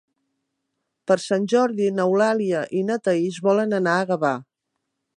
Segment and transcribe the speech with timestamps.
[1.11, 4.35] Per Sant Jordi n'Eulàlia i na Thaís volen anar a Gavà.